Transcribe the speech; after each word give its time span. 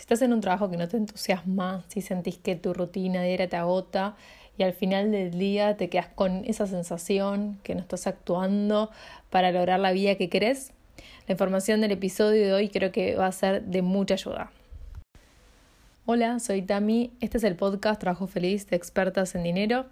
Si 0.00 0.04
estás 0.04 0.22
en 0.22 0.32
un 0.32 0.40
trabajo 0.40 0.70
que 0.70 0.78
no 0.78 0.88
te 0.88 0.96
entusiasma, 0.96 1.84
si 1.88 2.00
sentís 2.00 2.38
que 2.38 2.56
tu 2.56 2.72
rutina 2.72 3.22
diaria 3.22 3.50
te 3.50 3.56
agota 3.56 4.16
y 4.56 4.62
al 4.62 4.72
final 4.72 5.12
del 5.12 5.38
día 5.38 5.76
te 5.76 5.90
quedas 5.90 6.06
con 6.06 6.42
esa 6.46 6.66
sensación 6.66 7.60
que 7.62 7.74
no 7.74 7.82
estás 7.82 8.06
actuando 8.06 8.90
para 9.28 9.52
lograr 9.52 9.78
la 9.78 9.92
vida 9.92 10.14
que 10.14 10.30
querés, 10.30 10.72
la 11.28 11.32
información 11.32 11.82
del 11.82 11.90
episodio 11.90 12.46
de 12.46 12.54
hoy 12.54 12.70
creo 12.70 12.92
que 12.92 13.14
va 13.14 13.26
a 13.26 13.32
ser 13.32 13.64
de 13.64 13.82
mucha 13.82 14.14
ayuda. 14.14 14.50
Hola, 16.06 16.38
soy 16.38 16.62
Tami, 16.62 17.12
este 17.20 17.36
es 17.36 17.44
el 17.44 17.56
podcast 17.56 18.00
Trabajo 18.00 18.26
Feliz 18.26 18.66
de 18.68 18.76
Expertas 18.76 19.34
en 19.34 19.42
Dinero. 19.42 19.84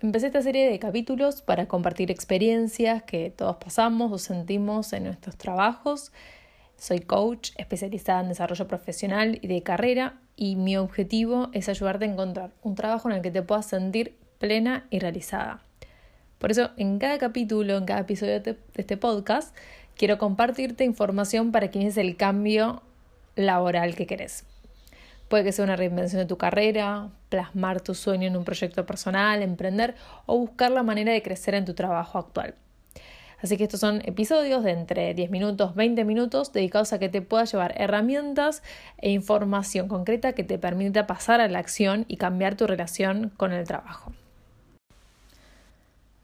Empecé 0.00 0.26
esta 0.26 0.42
serie 0.42 0.68
de 0.68 0.76
capítulos 0.80 1.40
para 1.40 1.68
compartir 1.68 2.10
experiencias 2.10 3.04
que 3.04 3.30
todos 3.30 3.58
pasamos 3.58 4.10
o 4.10 4.18
sentimos 4.18 4.92
en 4.92 5.04
nuestros 5.04 5.36
trabajos. 5.36 6.10
Soy 6.78 7.00
coach 7.00 7.52
especializada 7.56 8.20
en 8.20 8.28
desarrollo 8.28 8.68
profesional 8.68 9.38
y 9.40 9.48
de 9.48 9.62
carrera 9.62 10.20
y 10.36 10.56
mi 10.56 10.76
objetivo 10.76 11.48
es 11.52 11.68
ayudarte 11.68 12.04
a 12.04 12.08
encontrar 12.08 12.52
un 12.62 12.74
trabajo 12.74 13.08
en 13.08 13.16
el 13.16 13.22
que 13.22 13.30
te 13.30 13.42
puedas 13.42 13.66
sentir 13.66 14.16
plena 14.38 14.86
y 14.90 14.98
realizada. 14.98 15.62
Por 16.38 16.50
eso 16.50 16.70
en 16.76 16.98
cada 16.98 17.18
capítulo, 17.18 17.78
en 17.78 17.86
cada 17.86 18.00
episodio 18.00 18.40
de 18.40 18.58
este 18.74 18.98
podcast, 18.98 19.56
quiero 19.96 20.18
compartirte 20.18 20.84
información 20.84 21.50
para 21.50 21.70
que 21.70 21.86
es 21.86 21.96
el 21.96 22.16
cambio 22.16 22.82
laboral 23.36 23.94
que 23.94 24.06
querés. 24.06 24.44
Puede 25.28 25.44
que 25.44 25.52
sea 25.52 25.64
una 25.64 25.76
reinvención 25.76 26.20
de 26.20 26.26
tu 26.26 26.36
carrera, 26.36 27.08
plasmar 27.30 27.80
tu 27.80 27.94
sueño 27.94 28.28
en 28.28 28.36
un 28.36 28.44
proyecto 28.44 28.84
personal, 28.86 29.42
emprender 29.42 29.96
o 30.26 30.38
buscar 30.38 30.70
la 30.70 30.82
manera 30.82 31.12
de 31.12 31.22
crecer 31.22 31.54
en 31.54 31.64
tu 31.64 31.74
trabajo 31.74 32.18
actual. 32.18 32.54
Así 33.46 33.56
que 33.56 33.62
estos 33.62 33.78
son 33.78 34.02
episodios 34.04 34.64
de 34.64 34.72
entre 34.72 35.14
10 35.14 35.30
minutos, 35.30 35.76
20 35.76 36.04
minutos 36.04 36.52
dedicados 36.52 36.92
a 36.92 36.98
que 36.98 37.08
te 37.08 37.22
pueda 37.22 37.44
llevar 37.44 37.80
herramientas 37.80 38.64
e 38.98 39.12
información 39.12 39.86
concreta 39.86 40.32
que 40.32 40.42
te 40.42 40.58
permita 40.58 41.06
pasar 41.06 41.40
a 41.40 41.46
la 41.46 41.60
acción 41.60 42.06
y 42.08 42.16
cambiar 42.16 42.56
tu 42.56 42.66
relación 42.66 43.30
con 43.36 43.52
el 43.52 43.64
trabajo. 43.64 44.12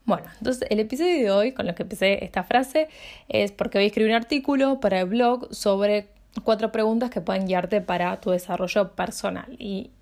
Bueno, 0.05 0.24
entonces 0.38 0.66
el 0.69 0.80
episodio 0.80 1.16
de 1.16 1.30
hoy, 1.30 1.52
con 1.52 1.69
lo 1.69 1.77
que 1.77 1.84
empecé 1.84 2.24
esta 2.24 2.42
frase, 2.42 2.88
es 3.28 3.52
porque 3.52 3.78
voy 3.78 3.84
a 3.84 3.86
escribir 3.86 4.10
un 4.10 4.16
artículo 4.16 4.80
para 4.80 4.98
el 4.98 5.06
blog 5.06 5.47
sobre 5.54 6.08
cuatro 6.42 6.72
preguntas 6.72 7.10
que 7.10 7.20
pueden 7.20 7.47
guiarte 7.47 7.80
para 7.82 8.20
tu 8.20 8.32
desarrollo 8.32 8.97
personal. 8.97 9.54
Y 9.60 9.92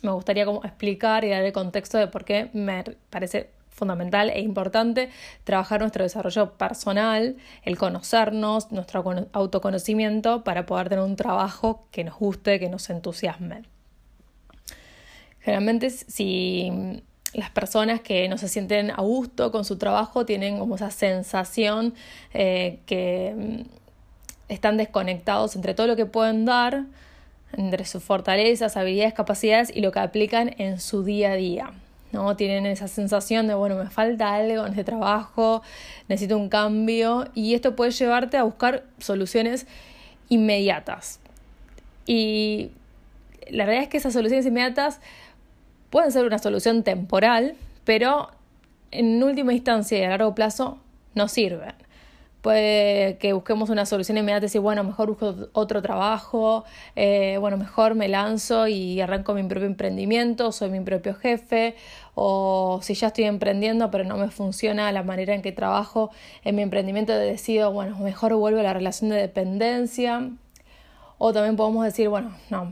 me 0.00 0.10
gustaría 0.12 0.44
explicar 0.44 1.22
y 1.26 1.28
dar 1.28 1.44
el 1.44 1.52
contexto 1.52 1.98
de 1.98 2.06
por 2.06 2.24
qué 2.24 2.48
me 2.54 2.82
parece 3.10 3.50
fundamental 3.72 4.30
e 4.30 4.40
importante 4.40 5.10
trabajar 5.44 5.80
nuestro 5.80 6.04
desarrollo 6.04 6.52
personal, 6.52 7.36
el 7.64 7.78
conocernos, 7.78 8.70
nuestro 8.70 9.02
autoconocimiento 9.32 10.44
para 10.44 10.66
poder 10.66 10.88
tener 10.88 11.04
un 11.04 11.16
trabajo 11.16 11.86
que 11.90 12.04
nos 12.04 12.16
guste, 12.18 12.60
que 12.60 12.68
nos 12.68 12.88
entusiasme. 12.90 13.62
Generalmente 15.40 15.90
si 15.90 17.02
las 17.34 17.50
personas 17.50 18.00
que 18.00 18.28
no 18.28 18.38
se 18.38 18.48
sienten 18.48 18.90
a 18.90 19.00
gusto 19.00 19.50
con 19.50 19.64
su 19.64 19.78
trabajo 19.78 20.26
tienen 20.26 20.58
como 20.58 20.76
esa 20.76 20.90
sensación 20.90 21.94
eh, 22.34 22.78
que 22.86 23.64
están 24.48 24.76
desconectados 24.76 25.56
entre 25.56 25.74
todo 25.74 25.86
lo 25.86 25.96
que 25.96 26.06
pueden 26.06 26.44
dar, 26.44 26.84
entre 27.54 27.84
sus 27.84 28.02
fortalezas, 28.02 28.76
habilidades, 28.76 29.14
capacidades 29.14 29.74
y 29.74 29.80
lo 29.80 29.92
que 29.92 30.00
aplican 30.00 30.54
en 30.58 30.78
su 30.78 31.04
día 31.04 31.32
a 31.32 31.34
día. 31.34 31.72
¿No? 32.12 32.36
Tienen 32.36 32.66
esa 32.66 32.88
sensación 32.88 33.46
de, 33.46 33.54
bueno, 33.54 33.76
me 33.76 33.90
falta 33.90 34.34
algo 34.34 34.64
en 34.64 34.70
este 34.72 34.84
trabajo, 34.84 35.62
necesito 36.08 36.36
un 36.36 36.48
cambio 36.48 37.28
y 37.34 37.54
esto 37.54 37.74
puede 37.74 37.90
llevarte 37.90 38.36
a 38.36 38.42
buscar 38.44 38.84
soluciones 38.98 39.66
inmediatas. 40.28 41.20
Y 42.06 42.70
la 43.50 43.64
realidad 43.64 43.84
es 43.84 43.88
que 43.88 43.96
esas 43.96 44.12
soluciones 44.12 44.46
inmediatas 44.46 45.00
pueden 45.90 46.12
ser 46.12 46.24
una 46.24 46.38
solución 46.38 46.82
temporal, 46.82 47.54
pero 47.84 48.30
en 48.90 49.22
última 49.22 49.52
instancia 49.52 49.98
y 49.98 50.04
a 50.04 50.10
largo 50.10 50.34
plazo 50.34 50.78
no 51.14 51.28
sirven. 51.28 51.74
Puede 52.42 53.18
que 53.18 53.32
busquemos 53.32 53.70
una 53.70 53.86
solución 53.86 54.18
inmediata 54.18 54.44
y 54.44 54.48
decir, 54.48 54.60
bueno, 54.60 54.82
mejor 54.82 55.08
busco 55.08 55.48
otro 55.52 55.80
trabajo, 55.80 56.64
eh, 56.96 57.36
bueno, 57.40 57.56
mejor 57.56 57.94
me 57.94 58.08
lanzo 58.08 58.66
y 58.66 59.00
arranco 59.00 59.32
mi 59.32 59.44
propio 59.44 59.66
emprendimiento, 59.66 60.50
soy 60.50 60.68
mi 60.70 60.80
propio 60.80 61.14
jefe, 61.14 61.76
o 62.16 62.80
si 62.82 62.94
ya 62.94 63.06
estoy 63.08 63.24
emprendiendo 63.24 63.90
pero 63.92 64.02
no 64.04 64.16
me 64.16 64.28
funciona 64.28 64.90
la 64.90 65.04
manera 65.04 65.34
en 65.34 65.42
que 65.42 65.52
trabajo 65.52 66.10
en 66.42 66.56
mi 66.56 66.62
emprendimiento, 66.62 67.12
decido, 67.12 67.72
bueno, 67.72 67.96
mejor 67.98 68.34
vuelvo 68.34 68.58
a 68.58 68.64
la 68.64 68.74
relación 68.74 69.10
de 69.10 69.16
dependencia. 69.16 70.30
O 71.18 71.32
también 71.32 71.54
podemos 71.54 71.84
decir, 71.84 72.08
bueno, 72.08 72.34
no, 72.50 72.68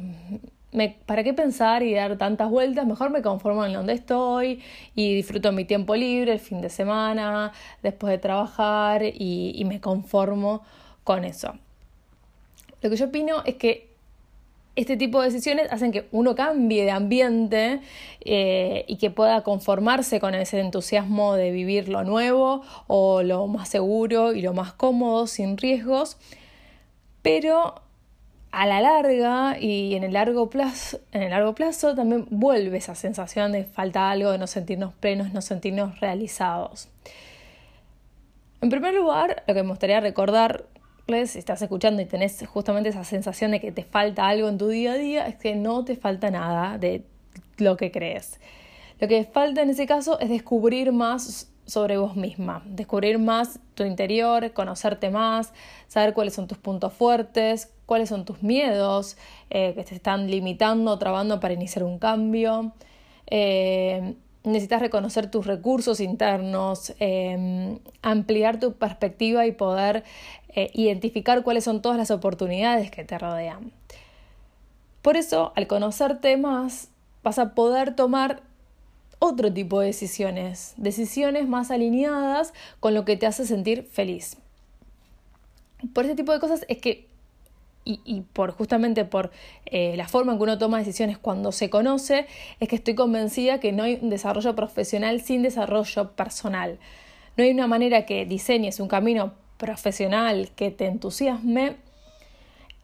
¿para 1.06 1.24
qué 1.24 1.34
pensar 1.34 1.82
y 1.82 1.94
dar 1.94 2.16
tantas 2.16 2.48
vueltas? 2.48 2.86
Mejor 2.86 3.10
me 3.10 3.22
conformo 3.22 3.64
en 3.64 3.72
donde 3.72 3.92
estoy 3.92 4.62
y 4.94 5.14
disfruto 5.16 5.50
mi 5.52 5.64
tiempo 5.64 5.96
libre, 5.96 6.32
el 6.32 6.40
fin 6.40 6.60
de 6.60 6.70
semana, 6.70 7.52
después 7.82 8.12
de 8.12 8.18
trabajar 8.18 9.02
y, 9.04 9.62
me 9.66 9.80
conformo 9.80 10.62
con 11.04 11.24
eso. 11.24 11.54
Lo 12.82 12.90
que 12.90 12.96
yo 12.96 13.06
opino 13.06 13.42
es 13.44 13.56
que 13.56 13.90
este 14.76 14.96
tipo 14.96 15.20
de 15.20 15.26
decisiones 15.26 15.70
hacen 15.72 15.90
que 15.90 16.08
uno 16.12 16.34
cambie 16.34 16.84
de 16.84 16.90
ambiente 16.92 17.80
eh, 18.24 18.84
y 18.86 18.96
que 18.96 19.10
pueda 19.10 19.42
conformarse 19.42 20.20
con 20.20 20.34
ese 20.34 20.60
entusiasmo 20.60 21.34
de 21.34 21.50
vivir 21.50 21.88
lo 21.88 22.04
nuevo 22.04 22.62
o 22.86 23.22
lo 23.22 23.46
más 23.48 23.68
seguro 23.68 24.32
y 24.32 24.40
lo 24.40 24.54
más 24.54 24.72
cómodo, 24.72 25.26
sin 25.26 25.58
riesgos, 25.58 26.16
pero 27.22 27.82
a 28.52 28.66
la 28.66 28.80
larga 28.80 29.58
y 29.60 29.94
en 29.94 30.02
el 30.02 30.12
largo 30.12 30.50
plazo, 30.50 31.00
en 31.12 31.22
el 31.22 31.30
largo 31.30 31.54
plazo 31.54 31.94
también 31.94 32.26
vuelve 32.30 32.78
esa 32.78 32.94
sensación 32.94 33.52
de 33.52 33.64
falta 33.64 34.10
algo, 34.10 34.32
de 34.32 34.38
no 34.38 34.46
sentirnos 34.46 34.92
plenos, 34.94 35.32
no 35.32 35.40
sentirnos 35.40 36.00
realizados. 36.00 36.88
En 38.60 38.68
primer 38.68 38.94
lugar, 38.94 39.42
lo 39.46 39.54
que 39.54 39.62
me 39.62 39.70
gustaría 39.70 40.00
recordarles, 40.00 41.30
si 41.30 41.38
estás 41.38 41.62
escuchando 41.62 42.02
y 42.02 42.06
tenés 42.06 42.44
justamente 42.46 42.90
esa 42.90 43.04
sensación 43.04 43.52
de 43.52 43.60
que 43.60 43.72
te 43.72 43.84
falta 43.84 44.26
algo 44.26 44.48
en 44.48 44.58
tu 44.58 44.68
día 44.68 44.92
a 44.92 44.96
día, 44.96 45.26
es 45.26 45.36
que 45.36 45.54
no 45.54 45.84
te 45.84 45.96
falta 45.96 46.30
nada 46.30 46.76
de 46.76 47.04
lo 47.58 47.76
que 47.76 47.90
crees. 47.90 48.38
Lo 48.98 49.08
que 49.08 49.24
falta 49.24 49.62
en 49.62 49.70
ese 49.70 49.86
caso 49.86 50.18
es 50.20 50.28
descubrir 50.28 50.92
más 50.92 51.50
sobre 51.64 51.96
vos 51.96 52.16
misma, 52.16 52.62
descubrir 52.66 53.18
más 53.18 53.60
tu 53.74 53.84
interior, 53.84 54.52
conocerte 54.52 55.08
más, 55.08 55.52
saber 55.86 56.12
cuáles 56.12 56.34
son 56.34 56.48
tus 56.48 56.58
puntos 56.58 56.92
fuertes, 56.92 57.72
cuáles 57.90 58.08
son 58.08 58.24
tus 58.24 58.40
miedos 58.44 59.16
eh, 59.50 59.74
que 59.74 59.82
te 59.82 59.96
están 59.96 60.30
limitando 60.30 60.96
trabando 60.96 61.40
para 61.40 61.54
iniciar 61.54 61.82
un 61.82 61.98
cambio. 61.98 62.70
Eh, 63.26 64.14
necesitas 64.44 64.80
reconocer 64.80 65.28
tus 65.28 65.44
recursos 65.44 65.98
internos, 65.98 66.94
em, 67.00 67.80
ampliar 68.00 68.60
tu 68.60 68.74
perspectiva 68.74 69.44
y 69.44 69.50
poder 69.50 70.04
eh, 70.54 70.70
identificar 70.72 71.42
cuáles 71.42 71.64
son 71.64 71.82
todas 71.82 71.98
las 71.98 72.12
oportunidades 72.12 72.92
que 72.92 73.02
te 73.02 73.18
rodean. 73.18 73.72
Por 75.02 75.16
eso, 75.16 75.52
al 75.56 75.66
conocerte 75.66 76.36
más, 76.36 76.90
vas 77.24 77.40
a 77.40 77.56
poder 77.56 77.96
tomar 77.96 78.42
otro 79.18 79.52
tipo 79.52 79.80
de 79.80 79.86
decisiones, 79.86 80.74
decisiones 80.76 81.48
más 81.48 81.72
alineadas 81.72 82.54
con 82.78 82.94
lo 82.94 83.04
que 83.04 83.16
te 83.16 83.26
hace 83.26 83.44
sentir 83.46 83.82
feliz. 83.82 84.36
Por 85.92 86.04
este 86.04 86.14
tipo 86.14 86.32
de 86.32 86.38
cosas 86.38 86.64
es 86.68 86.78
que, 86.78 87.09
y, 88.04 88.22
por 88.32 88.52
justamente 88.52 89.04
por 89.04 89.30
eh, 89.66 89.94
la 89.96 90.06
forma 90.06 90.32
en 90.32 90.38
que 90.38 90.44
uno 90.44 90.58
toma 90.58 90.78
decisiones 90.78 91.18
cuando 91.18 91.52
se 91.52 91.70
conoce, 91.70 92.26
es 92.60 92.68
que 92.68 92.76
estoy 92.76 92.94
convencida 92.94 93.60
que 93.60 93.72
no 93.72 93.82
hay 93.82 93.98
un 94.00 94.10
desarrollo 94.10 94.54
profesional 94.54 95.20
sin 95.20 95.42
desarrollo 95.42 96.12
personal. 96.12 96.78
No 97.36 97.44
hay 97.44 97.50
una 97.50 97.66
manera 97.66 98.06
que 98.06 98.26
diseñes 98.26 98.80
un 98.80 98.88
camino 98.88 99.32
profesional 99.56 100.50
que 100.56 100.70
te 100.70 100.86
entusiasme 100.86 101.76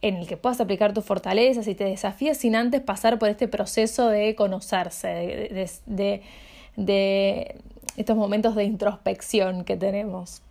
en 0.03 0.17
el 0.17 0.27
que 0.27 0.37
puedas 0.37 0.61
aplicar 0.61 0.93
tus 0.93 1.05
fortalezas 1.05 1.67
y 1.69 1.75
te 1.75 1.84
desafíes 1.84 2.38
sin 2.38 2.55
antes 2.55 2.81
pasar 2.81 3.19
por 3.19 3.29
este 3.29 3.49
proceso 3.49 4.09
de 4.09 4.35
conocerse, 4.35 5.09
de, 5.87 7.55
estos 7.97 8.17
momentos 8.17 8.55
de 8.55 8.64
introspección 8.64 9.64
que 9.64 9.76
tenemos. 9.76 10.43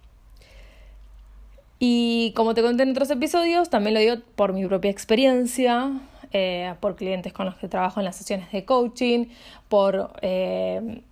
Y 1.87 2.31
como 2.35 2.55
te 2.55 2.63
conté 2.63 2.81
en 2.81 2.89
otros 2.89 3.11
episodios, 3.11 3.69
también 3.69 3.93
lo 3.93 3.99
digo 3.99 4.15
por 4.35 4.53
mi 4.53 4.65
propia 4.65 4.89
experiencia, 4.89 5.91
eh, 6.31 6.73
por 6.79 6.95
clientes 6.95 7.31
con 7.31 7.45
los 7.45 7.53
que 7.57 7.67
trabajo 7.67 7.99
en 7.99 8.05
las 8.05 8.15
sesiones 8.15 8.51
de 8.51 8.65
coaching, 8.65 9.27
por 9.69 10.13
eh, 10.23 11.03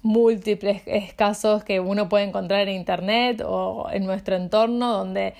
múltiples 0.00 0.80
casos 1.14 1.62
que 1.62 1.78
uno 1.78 2.08
puede 2.08 2.24
encontrar 2.24 2.66
en 2.66 2.74
internet 2.74 3.42
o 3.46 3.88
en 3.92 4.06
nuestro 4.06 4.34
entorno 4.36 4.94
donde 4.94 5.34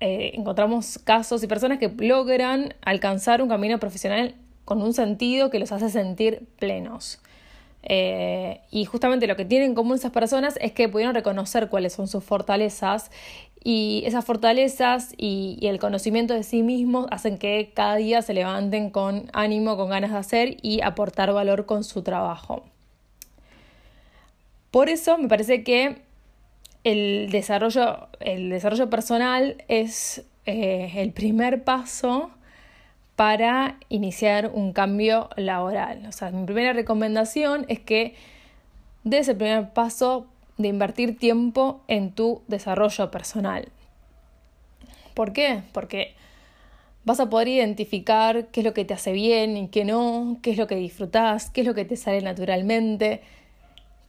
eh, 0.00 0.30
encontramos 0.32 0.98
casos 0.98 1.42
y 1.42 1.46
personas 1.46 1.78
que 1.78 1.90
logran 1.98 2.72
alcanzar 2.80 3.42
un 3.42 3.50
camino 3.50 3.78
profesional 3.78 4.36
con 4.64 4.80
un 4.80 4.94
sentido 4.94 5.50
que 5.50 5.58
los 5.58 5.70
hace 5.70 5.90
sentir 5.90 6.48
plenos. 6.58 7.20
Eh, 7.90 8.60
y 8.70 8.84
justamente 8.84 9.26
lo 9.26 9.34
que 9.34 9.46
tienen 9.46 9.70
en 9.70 9.74
común 9.74 9.96
esas 9.96 10.12
personas 10.12 10.58
es 10.60 10.72
que 10.72 10.90
pudieron 10.90 11.14
reconocer 11.14 11.70
cuáles 11.70 11.94
son 11.94 12.06
sus 12.06 12.22
fortalezas 12.22 13.10
Y 13.64 14.02
esas 14.04 14.26
fortalezas 14.26 15.14
y, 15.16 15.58
el 15.62 15.78
conocimiento 15.78 16.34
de 16.34 16.42
sí 16.42 16.62
mismos 16.62 17.06
hacen 17.10 17.38
que 17.38 17.72
cada 17.74 17.96
día 17.96 18.20
se 18.22 18.34
levanten 18.34 18.90
con 18.90 19.30
ánimo, 19.32 19.76
con 19.76 19.88
ganas 19.88 20.12
de 20.12 20.18
hacer 20.18 20.56
y 20.62 20.82
aportar 20.82 21.32
valor 21.32 21.66
con 21.66 21.82
su 21.82 22.02
trabajo. 22.02 22.64
Por 24.70 24.90
eso 24.90 25.16
me 25.18 25.28
parece 25.28 25.64
que 25.64 26.02
el 26.84 27.30
desarrollo, 27.30 28.08
el 28.20 28.50
desarrollo 28.50 28.90
personal 28.90 29.64
es 29.68 30.24
eh, 30.46 30.92
el 30.96 31.12
primer 31.12 31.64
paso 31.64 32.30
para 33.18 33.80
iniciar 33.88 34.52
un 34.54 34.72
cambio 34.72 35.28
laboral. 35.34 36.06
O 36.06 36.12
sea, 36.12 36.30
mi 36.30 36.46
primera 36.46 36.72
recomendación 36.72 37.66
es 37.66 37.80
que 37.80 38.14
des 39.02 39.26
el 39.26 39.36
primer 39.36 39.70
paso 39.70 40.28
de 40.56 40.68
invertir 40.68 41.18
tiempo 41.18 41.80
en 41.88 42.12
tu 42.12 42.42
desarrollo 42.46 43.10
personal. 43.10 43.70
¿Por 45.14 45.32
qué? 45.32 45.64
Porque 45.72 46.14
vas 47.04 47.18
a 47.18 47.28
poder 47.28 47.48
identificar 47.48 48.46
qué 48.52 48.60
es 48.60 48.64
lo 48.64 48.72
que 48.72 48.84
te 48.84 48.94
hace 48.94 49.10
bien 49.10 49.56
y 49.56 49.66
qué 49.66 49.84
no, 49.84 50.38
qué 50.40 50.52
es 50.52 50.56
lo 50.56 50.68
que 50.68 50.76
disfrutas, 50.76 51.50
qué 51.50 51.62
es 51.62 51.66
lo 51.66 51.74
que 51.74 51.84
te 51.84 51.96
sale 51.96 52.20
naturalmente, 52.20 53.22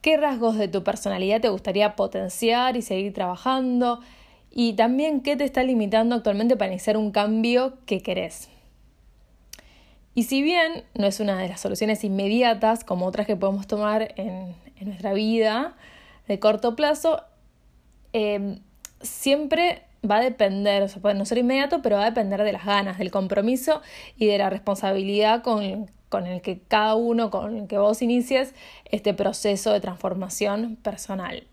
qué 0.02 0.18
rasgos 0.18 0.56
de 0.56 0.68
tu 0.68 0.84
personalidad 0.84 1.42
te 1.42 1.50
gustaría 1.50 1.96
potenciar 1.96 2.78
y 2.78 2.84
seguir 2.84 3.12
trabajando 3.16 4.02
y 4.52 4.74
también 4.74 5.22
qué 5.22 5.36
te 5.36 5.46
está 5.46 5.64
limitando 5.64 6.14
actualmente 6.14 6.56
para 6.56 6.72
iniciar 6.72 6.96
un 6.96 7.10
cambio 7.10 7.80
que 7.88 8.02
querés. 8.02 8.50
Y 10.16 10.24
si 10.24 10.42
bien 10.42 10.84
no 10.96 11.08
es 11.08 11.20
una 11.20 11.38
de 11.38 11.48
las 11.48 11.62
soluciones 11.62 12.04
inmediatas 12.04 12.84
como 12.84 13.06
otras 13.06 13.28
que 13.28 13.36
podemos 13.36 13.68
tomar 13.68 14.14
en, 14.18 14.56
nuestra 14.82 15.14
vida 15.14 15.76
de 16.28 16.40
corto 16.40 16.76
plazo, 16.76 17.24
em, 18.14 18.60
siempre 19.02 19.84
va 20.10 20.18
a 20.18 20.22
depender, 20.22 20.84
o 20.84 20.88
sea, 20.88 21.02
puede 21.02 21.16
no 21.16 21.26
ser 21.26 21.38
inmediato, 21.38 21.82
pero 21.82 21.98
va 21.98 22.04
a 22.04 22.10
depender 22.10 22.44
de 22.44 22.54
las 22.54 22.66
ganas, 22.66 22.98
del 22.98 23.12
compromiso 23.12 23.82
y 24.18 24.28
de 24.28 24.38
la 24.38 24.50
responsabilidad 24.50 25.44
con, 25.44 25.90
con 26.10 26.26
el 26.26 26.42
que 26.42 26.60
cada 26.60 26.96
uno, 26.96 27.30
con 27.30 27.58
el 27.58 27.68
que 27.68 27.78
vos 27.78 28.02
inicies 28.02 28.54
este 28.86 29.14
proceso 29.14 29.72
de 29.72 29.80
transformación 29.80 30.78
personal. 30.78 31.46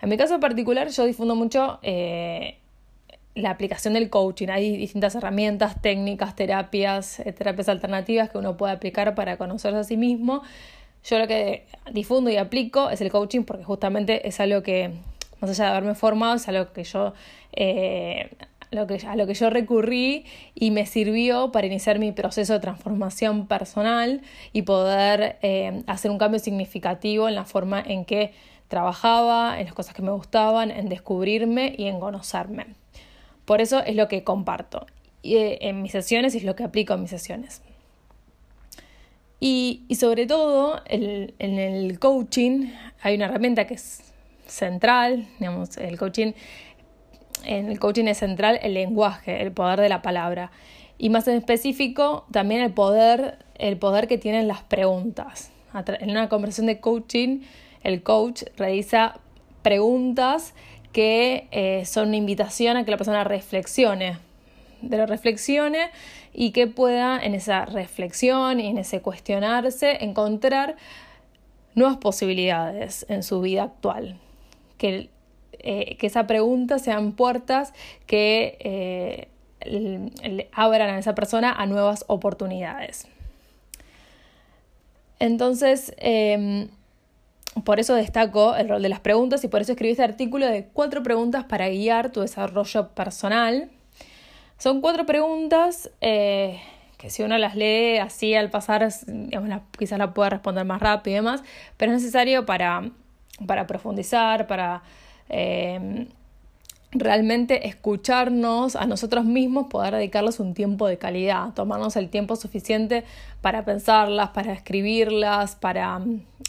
En 0.00 0.08
mi 0.08 0.16
caso 0.16 0.38
particular, 0.40 0.88
yo 0.88 1.04
difundo 1.04 1.34
mucho 1.34 1.78
eh, 1.82 2.58
la 3.34 3.50
aplicación 3.50 3.94
del 3.94 4.10
coaching. 4.10 4.48
Hay 4.48 4.76
distintas 4.76 5.14
herramientas, 5.14 5.80
técnicas, 5.80 6.36
terapias, 6.36 7.20
eh, 7.20 7.32
terapias 7.32 7.68
alternativas 7.68 8.30
que 8.30 8.38
uno 8.38 8.56
puede 8.56 8.72
aplicar 8.72 9.14
para 9.14 9.36
conocerse 9.36 9.78
a 9.78 9.84
sí 9.84 9.96
mismo. 9.96 10.42
Yo 11.04 11.18
lo 11.18 11.26
que 11.26 11.66
difundo 11.92 12.30
y 12.30 12.36
aplico 12.36 12.90
es 12.90 13.00
el 13.00 13.10
coaching 13.10 13.42
porque 13.42 13.64
justamente 13.64 14.26
es 14.26 14.40
algo 14.40 14.62
que, 14.62 14.92
más 15.40 15.50
allá 15.50 15.64
de 15.64 15.70
haberme 15.70 15.94
formado, 15.94 16.36
es 16.36 16.48
algo 16.48 16.72
que 16.72 16.84
yo 16.84 17.12
eh, 17.52 18.30
a 18.72 19.16
lo 19.16 19.26
que 19.26 19.34
yo 19.34 19.50
recurrí 19.50 20.24
y 20.54 20.72
me 20.72 20.84
sirvió 20.86 21.52
para 21.52 21.66
iniciar 21.66 22.00
mi 22.00 22.10
proceso 22.10 22.54
de 22.54 22.60
transformación 22.60 23.46
personal 23.46 24.22
y 24.52 24.62
poder 24.62 25.38
hacer 25.86 26.10
un 26.10 26.18
cambio 26.18 26.40
significativo 26.40 27.28
en 27.28 27.36
la 27.36 27.44
forma 27.44 27.80
en 27.80 28.04
que 28.04 28.32
trabajaba, 28.66 29.60
en 29.60 29.66
las 29.66 29.74
cosas 29.74 29.94
que 29.94 30.02
me 30.02 30.10
gustaban, 30.10 30.72
en 30.72 30.88
descubrirme 30.88 31.72
y 31.78 31.84
en 31.84 32.00
conocerme. 32.00 32.66
Por 33.44 33.60
eso 33.60 33.82
es 33.84 33.96
lo 33.96 34.08
que 34.08 34.24
comparto 34.24 34.86
y, 35.22 35.36
eh, 35.36 35.58
en 35.62 35.82
mis 35.82 35.92
sesiones 35.92 36.34
y 36.34 36.38
es 36.38 36.44
lo 36.44 36.54
que 36.54 36.64
aplico 36.64 36.94
en 36.94 37.02
mis 37.02 37.10
sesiones. 37.10 37.62
Y, 39.40 39.82
sobre 39.98 40.26
todo, 40.26 40.80
en 40.86 41.58
el 41.58 41.98
coaching 41.98 42.70
hay 43.02 43.16
una 43.16 43.26
herramienta 43.26 43.66
que 43.66 43.74
es 43.74 44.14
central, 44.46 45.26
digamos, 45.38 45.76
el 45.76 45.98
coaching, 45.98 46.32
en 47.44 47.70
el 47.70 47.78
coaching 47.78 48.04
es 48.06 48.18
central 48.18 48.58
el 48.62 48.74
lenguaje, 48.74 49.42
el 49.42 49.52
poder 49.52 49.80
de 49.80 49.88
la 49.88 50.00
palabra. 50.00 50.50
Y 50.96 51.10
más 51.10 51.28
en 51.28 51.36
específico, 51.36 52.24
también 52.30 52.62
el 52.62 52.72
poder, 52.72 53.38
el 53.56 53.76
poder 53.76 54.06
que 54.06 54.16
tienen 54.16 54.48
las 54.48 54.62
preguntas. 54.62 55.50
En 56.00 56.10
una 56.10 56.28
conversación 56.28 56.66
de 56.66 56.80
coaching, 56.80 57.40
el 57.82 58.02
coach 58.02 58.44
realiza 58.56 59.18
preguntas 59.62 60.54
que 60.94 61.48
eh, 61.50 61.84
son 61.86 62.08
una 62.08 62.16
invitación 62.16 62.76
a 62.76 62.84
que 62.84 62.92
la 62.92 62.96
persona 62.96 63.24
reflexione, 63.24 64.16
de 64.80 64.96
lo 64.96 65.06
reflexione 65.06 65.90
y 66.32 66.52
que 66.52 66.68
pueda 66.68 67.18
en 67.18 67.34
esa 67.34 67.64
reflexión 67.64 68.60
y 68.60 68.68
en 68.68 68.78
ese 68.78 69.02
cuestionarse 69.02 70.04
encontrar 70.04 70.76
nuevas 71.74 71.96
posibilidades 71.96 73.06
en 73.08 73.24
su 73.24 73.40
vida 73.40 73.64
actual. 73.64 74.18
Que, 74.78 75.10
eh, 75.58 75.96
que 75.96 76.06
esa 76.06 76.28
pregunta 76.28 76.78
sean 76.78 77.10
puertas 77.12 77.72
que 78.06 78.56
eh, 78.60 79.28
le 79.64 80.48
abran 80.52 80.90
a 80.90 80.98
esa 81.00 81.16
persona 81.16 81.52
a 81.52 81.66
nuevas 81.66 82.04
oportunidades. 82.06 83.08
Entonces, 85.18 85.92
em, 85.96 86.68
por 87.62 87.78
eso 87.78 87.94
destaco 87.94 88.56
el 88.56 88.68
rol 88.68 88.82
de 88.82 88.88
las 88.88 89.00
preguntas 89.00 89.44
y 89.44 89.48
por 89.48 89.60
eso 89.60 89.72
escribí 89.72 89.92
este 89.92 90.02
artículo 90.02 90.46
de 90.46 90.64
cuatro 90.72 91.02
preguntas 91.02 91.44
para 91.44 91.68
guiar 91.68 92.10
tu 92.10 92.20
desarrollo 92.20 92.88
personal. 92.88 93.70
Son 94.58 94.80
cuatro 94.80 95.06
preguntas 95.06 95.90
eh, 96.00 96.60
que 96.98 97.10
si 97.10 97.22
uno 97.22 97.38
las 97.38 97.54
lee 97.54 97.98
así 97.98 98.34
al 98.34 98.50
pasar, 98.50 98.88
quizás 99.78 99.98
la 99.98 100.14
pueda 100.14 100.30
responder 100.30 100.64
más 100.64 100.80
rápido 100.80 101.12
y 101.12 101.16
demás, 101.16 101.42
pero 101.76 101.92
es 101.92 101.98
necesario 101.98 102.44
para, 102.44 102.90
para 103.46 103.66
profundizar, 103.66 104.46
para 104.46 104.82
eh, 105.28 106.08
realmente 106.94 107.68
escucharnos 107.68 108.76
a 108.76 108.86
nosotros 108.86 109.24
mismos, 109.24 109.66
poder 109.66 109.94
dedicarles 109.94 110.40
un 110.40 110.54
tiempo 110.54 110.86
de 110.86 110.96
calidad, 110.96 111.52
tomarnos 111.54 111.96
el 111.96 112.08
tiempo 112.08 112.36
suficiente 112.36 113.04
para 113.40 113.64
pensarlas, 113.64 114.30
para 114.30 114.52
escribirlas, 114.52 115.56
para 115.56 116.00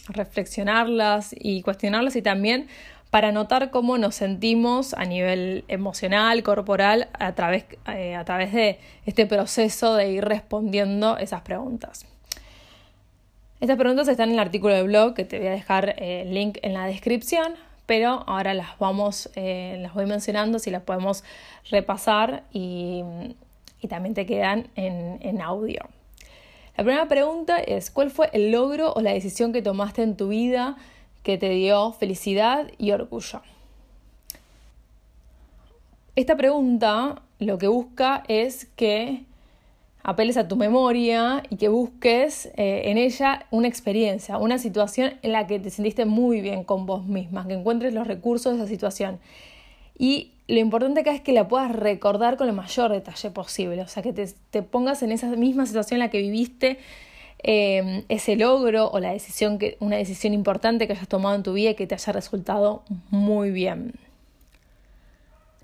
reflexionarlas 0.08 1.36
y 1.38 1.62
cuestionarlas 1.62 2.16
y 2.16 2.22
también 2.22 2.68
para 3.10 3.32
notar 3.32 3.72
cómo 3.72 3.98
nos 3.98 4.16
sentimos 4.16 4.94
a 4.94 5.06
nivel 5.06 5.64
emocional, 5.68 6.44
corporal, 6.44 7.08
a 7.14 7.34
través, 7.34 7.66
eh, 7.88 8.16
a 8.16 8.26
través 8.26 8.52
de 8.52 8.80
este 9.06 9.26
proceso 9.26 9.96
de 9.96 10.12
ir 10.12 10.26
respondiendo 10.26 11.18
esas 11.18 11.42
preguntas. 11.42 12.06
Estas 13.62 13.78
preguntas 13.78 14.08
están 14.08 14.30
en 14.30 14.36
el 14.36 14.40
artículo 14.40 14.74
de 14.74 14.84
blog 14.84 15.14
que 15.14 15.24
te 15.24 15.40
voy 15.40 15.48
a 15.48 15.52
dejar 15.52 15.96
eh, 15.98 16.24
el 16.24 16.34
link 16.34 16.58
en 16.62 16.74
la 16.74 16.86
descripción 16.86 17.54
pero 17.86 18.24
ahora 18.28 18.54
las 18.54 18.78
vamos, 18.80 19.30
eh, 19.36 19.78
las 19.82 19.94
voy 19.94 20.06
mencionando 20.06 20.60
si 20.60 20.72
las 20.72 20.82
podemos 20.84 21.24
repasar 21.70 22.44
y, 22.52 23.04
también 23.88 24.16
te 24.16 24.26
quedan 24.26 24.68
en, 24.76 25.20
en 25.22 25.44
audio. 25.44 25.88
La 26.78 26.84
primera 26.84 27.08
pregunta 27.08 27.58
es, 27.58 27.90
¿cuál 27.90 28.12
fue 28.12 28.30
el 28.34 28.52
logro 28.52 28.92
o 28.94 29.02
la 29.02 29.14
decisión 29.14 29.54
que 29.54 29.62
tomaste 29.62 30.04
en 30.04 30.18
tu 30.18 30.28
vida 30.28 30.76
que 31.24 31.38
te 31.38 31.50
dio 31.50 31.94
felicidad 31.94 32.68
y 32.78 32.92
orgullo? 32.92 33.42
Esta 36.18 36.36
pregunta 36.36 37.22
lo 37.40 37.58
que 37.58 37.68
busca 37.68 38.24
es 38.28 38.66
que 38.76 39.24
apeles 40.04 40.38
a 40.38 40.48
tu 40.48 40.56
memoria 40.56 41.44
y 41.50 41.56
que 41.56 41.68
busques 41.70 42.48
eh, 42.58 42.84
en 42.86 42.98
ella 42.98 43.46
una 43.52 43.68
experiencia, 43.68 44.38
una 44.38 44.58
situación 44.58 45.14
en 45.22 45.32
la 45.32 45.48
que 45.48 45.60
te 45.60 45.70
sentiste 45.70 46.06
muy 46.06 46.42
bien 46.42 46.64
con 46.64 46.86
vos 46.86 47.06
misma, 47.06 47.48
que 47.48 47.54
encuentres 47.54 47.94
los 47.94 48.06
recursos 48.06 48.54
de 48.54 48.60
esa 48.60 48.68
situación. 48.68 49.20
Y 49.98 50.34
lo 50.48 50.60
importante 50.60 51.02
acá 51.02 51.14
es 51.14 51.22
que 51.22 51.32
la 51.32 51.48
puedas 51.48 51.72
recordar 51.72 52.38
con 52.38 52.48
el 52.48 52.54
mayor 52.54 52.92
detalle 52.92 53.32
posible, 53.32 53.82
o 53.82 53.88
sea, 53.88 54.04
que 54.04 54.14
te, 54.14 54.62
pongas 54.62 55.04
en 55.04 55.12
esa 55.12 55.28
misma 55.28 55.66
situación 55.66 55.98
en 55.98 56.06
la 56.06 56.10
que 56.10 56.22
viviste 56.22 56.78
em, 57.40 58.04
ese 58.10 58.36
logro 58.36 58.90
o 58.90 59.00
la 59.00 59.12
decisión 59.12 59.58
que, 59.58 59.78
una 59.80 59.98
decisión 59.98 60.34
importante 60.34 60.88
que 60.88 60.94
hayas 60.94 61.08
tomado 61.08 61.36
en 61.36 61.44
tu 61.44 61.54
vida 61.54 61.72
y 61.72 61.76
que 61.76 61.88
te 61.88 61.96
haya 61.96 62.14
resultado 62.14 62.84
muy 63.10 63.52
bien. 63.52 63.94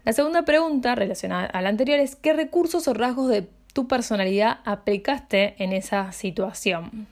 La 0.03 0.13
segunda 0.13 0.43
pregunta 0.45 0.95
relacionada 0.95 1.45
a 1.45 1.61
la 1.61 1.69
anterior 1.69 1.99
es 1.99 2.15
¿qué 2.15 2.33
recursos 2.33 2.87
o 2.87 2.93
rasgos 2.93 3.29
de 3.29 3.47
tu 3.73 3.87
personalidad 3.87 4.59
aplicaste 4.65 5.55
en 5.63 5.73
esa 5.73 6.11
situación? 6.11 7.07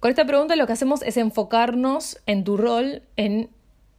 Con 0.00 0.10
esta 0.10 0.24
pregunta 0.26 0.56
lo 0.56 0.66
que 0.66 0.72
hacemos 0.72 1.02
es 1.02 1.16
enfocarnos 1.16 2.18
en 2.26 2.44
tu 2.44 2.56
rol 2.56 3.02
en, 3.16 3.50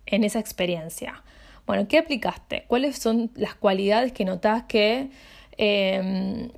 esa 0.05 0.39
experiencia. 0.39 1.23
Bueno, 1.69 1.87
¿qué 1.87 1.99
aplicaste? 1.99 2.65
¿Cuáles 2.67 2.97
son 2.97 3.29
las 3.35 3.53
cualidades 3.53 4.11
que 4.11 4.25
notas 4.25 4.63
que 4.63 5.11
em, 5.55 6.49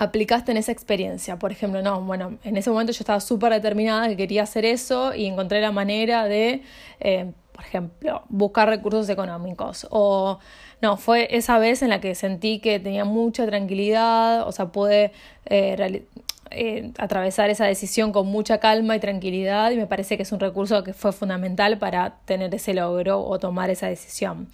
aplicaste 0.00 0.50
en 0.50 0.56
esa 0.58 0.72
experiencia? 0.72 1.38
Por 1.38 1.52
ejemplo, 1.52 1.80
no, 1.80 2.00
bueno, 2.00 2.36
en 2.42 2.56
ese 2.56 2.68
momento 2.68 2.92
yo 2.92 2.98
estaba 2.98 3.20
súper 3.20 3.52
determinada 3.52 4.08
que 4.08 4.16
quería 4.16 4.42
hacer 4.42 4.64
eso 4.64 5.14
y 5.14 5.26
encontré 5.26 5.60
la 5.60 5.70
manera 5.70 6.24
de, 6.24 6.62
eh, 6.98 7.30
por 7.52 7.64
ejemplo, 7.66 8.24
buscar 8.28 8.68
recursos 8.68 9.08
económicos 9.08 9.86
o 9.90 10.40
no, 10.82 10.96
fue 10.96 11.28
esa 11.36 11.60
vez 11.60 11.82
en 11.82 11.90
la 11.90 12.00
que 12.00 12.16
sentí 12.16 12.58
que 12.58 12.80
tenía 12.80 13.04
mucha 13.04 13.46
tranquilidad, 13.46 14.48
o 14.48 14.50
sea, 14.50 14.72
pude, 14.72 15.12
eh, 15.44 16.02
eh, 16.50 16.92
atravesar 16.98 17.50
esa 17.50 17.64
decisión 17.66 18.12
con 18.12 18.26
mucha 18.26 18.58
calma 18.58 18.96
y 18.96 19.00
tranquilidad 19.00 19.70
y 19.70 19.76
me 19.76 19.86
parece 19.86 20.16
que 20.16 20.22
es 20.22 20.32
un 20.32 20.40
recurso 20.40 20.82
que 20.84 20.92
fue 20.92 21.12
fundamental 21.12 21.78
para 21.78 22.18
tener 22.24 22.54
ese 22.54 22.74
logro 22.74 23.20
o 23.20 23.38
tomar 23.38 23.70
esa 23.70 23.88
decisión. 23.88 24.48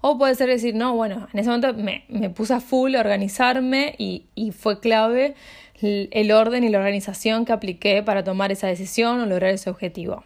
O 0.00 0.16
puede 0.16 0.34
ser 0.34 0.48
decir, 0.48 0.74
no, 0.74 0.94
bueno, 0.94 1.28
en 1.32 1.40
ese 1.40 1.48
momento 1.48 1.74
me, 1.74 2.04
me 2.08 2.30
puse 2.30 2.54
a 2.54 2.60
full 2.60 2.94
a 2.94 3.00
organizarme 3.00 3.94
y, 3.98 4.26
y 4.34 4.52
fue 4.52 4.80
clave 4.80 5.34
el 5.80 6.32
orden 6.32 6.64
y 6.64 6.68
la 6.68 6.78
organización 6.78 7.44
que 7.44 7.52
apliqué 7.52 8.02
para 8.02 8.24
tomar 8.24 8.50
esa 8.50 8.66
decisión 8.66 9.20
o 9.20 9.26
lograr 9.26 9.52
ese 9.52 9.70
objetivo. 9.70 10.24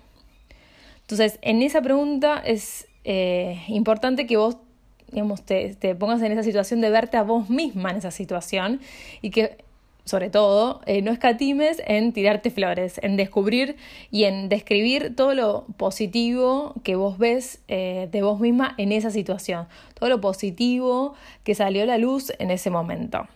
Entonces, 1.02 1.38
en 1.42 1.62
esa 1.62 1.82
pregunta 1.82 2.42
es 2.44 2.86
eh, 3.04 3.62
importante 3.68 4.26
que 4.26 4.36
vos 4.36 4.56
digamos, 5.10 5.42
te, 5.42 5.74
te, 5.74 5.94
pongas 5.94 6.22
en 6.22 6.32
esa 6.32 6.42
situación 6.42 6.80
de 6.80 6.88
verte 6.88 7.18
a 7.18 7.22
vos 7.22 7.50
misma 7.50 7.90
en 7.90 7.98
esa 7.98 8.10
situación 8.10 8.80
y 9.20 9.30
que, 9.30 9.58
sobre 10.04 10.30
todo, 10.30 10.80
eh, 10.86 11.00
no 11.02 11.12
escatimes 11.12 11.80
en 11.86 12.12
tirarte 12.12 12.50
flores, 12.50 12.98
en 13.02 13.16
descubrir 13.16 13.76
y 14.10 14.24
en 14.24 14.48
describir 14.48 15.14
todo 15.14 15.34
lo 15.34 15.64
positivo 15.76 16.74
que 16.82 16.96
vos 16.96 17.18
ves 17.18 17.60
eh, 17.68 18.08
de 18.10 18.22
vos 18.22 18.40
misma 18.40 18.74
en 18.78 18.92
esa 18.92 19.10
situación, 19.10 19.68
todo 19.94 20.08
lo 20.08 20.20
positivo 20.20 21.14
que 21.44 21.54
salió 21.54 21.84
a 21.84 21.86
la 21.86 21.98
luz 21.98 22.32
en 22.38 22.50
ese 22.50 22.70
momento. 22.70 23.28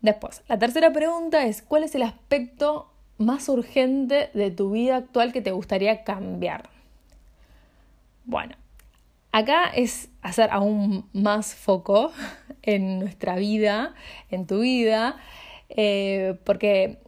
Después, 0.00 0.42
la 0.48 0.58
tercera 0.58 0.92
pregunta 0.92 1.44
es, 1.46 1.62
¿cuál 1.62 1.84
es 1.84 1.94
el 1.94 2.02
aspecto 2.02 2.88
más 3.18 3.48
urgente 3.48 4.30
de 4.34 4.50
tu 4.50 4.70
vida 4.70 4.96
actual 4.96 5.32
que 5.32 5.42
te 5.42 5.50
gustaría 5.50 6.04
cambiar? 6.04 6.70
Bueno, 8.24 8.54
acá 9.32 9.66
es 9.74 10.08
hacer 10.22 10.50
aún 10.50 11.08
más 11.12 11.54
foco 11.54 12.12
en 12.62 12.98
nuestra 12.98 13.36
vida, 13.36 13.94
en 14.30 14.46
tu 14.46 14.60
vida, 14.60 15.16
eh, 15.68 16.38
porque 16.44 16.98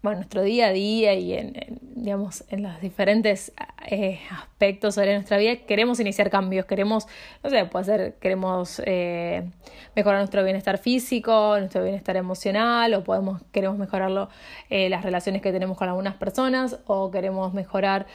bueno, 0.00 0.18
nuestro 0.18 0.42
día 0.42 0.68
a 0.68 0.72
día 0.72 1.14
y 1.14 1.32
en, 1.32 1.80
digamos, 1.80 2.44
en 2.50 2.62
los 2.62 2.80
diferentes 2.80 3.52
eh, 3.86 4.20
aspectos 4.30 4.94
de 4.94 5.12
nuestra 5.12 5.38
vida 5.38 5.56
queremos 5.56 5.98
iniciar 5.98 6.30
cambios, 6.30 6.66
queremos, 6.66 7.08
no 7.42 7.50
sé, 7.50 7.64
puede 7.64 7.84
ser, 7.84 8.14
queremos 8.20 8.80
eh, 8.86 9.50
mejorar 9.96 10.20
nuestro 10.20 10.44
bienestar 10.44 10.78
físico, 10.78 11.56
nuestro 11.58 11.82
bienestar 11.82 12.16
emocional, 12.16 12.94
o 12.94 13.02
podemos, 13.02 13.42
queremos 13.50 13.76
mejorarlo 13.76 14.28
eh, 14.70 14.88
las 14.88 15.02
relaciones 15.02 15.42
que 15.42 15.50
tenemos 15.50 15.76
con 15.76 15.88
algunas 15.88 16.14
personas, 16.14 16.78
o 16.86 17.10
queremos 17.10 17.52
mejorar 17.52 18.06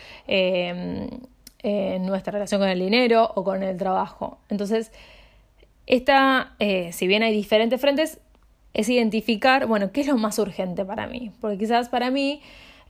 nuestra 1.63 2.31
relación 2.31 2.59
con 2.59 2.69
el 2.69 2.79
dinero 2.79 3.31
o 3.35 3.43
con 3.43 3.63
el 3.63 3.77
trabajo. 3.77 4.37
Entonces, 4.49 4.91
esta, 5.87 6.55
si 6.91 7.07
bien 7.07 7.23
hay 7.23 7.33
diferentes 7.33 7.79
frentes, 7.79 8.19
es 8.73 8.89
identificar, 8.89 9.67
bueno, 9.67 9.91
qué 9.91 10.01
es 10.01 10.07
lo 10.07 10.17
más 10.17 10.39
urgente 10.39 10.83
para 10.83 11.07
mí. 11.07 11.31
Porque 11.39 11.57
quizás 11.57 11.89
para 11.89 12.09
mí, 12.11 12.41